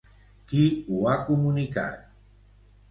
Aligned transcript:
Qui 0.53 0.63
ho 0.87 1.03
ha 1.11 1.21
comunicat? 1.29 2.13